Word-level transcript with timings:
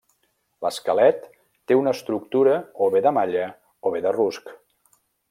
L'esquelet 0.65 1.27
té 1.71 1.77
una 1.81 1.93
estructura 1.97 2.57
o 2.87 2.91
bé 2.97 3.03
de 3.09 3.13
malla 3.19 3.45
o 3.91 3.97
bé 3.97 4.03
de 4.07 4.15
rusc. 4.21 4.55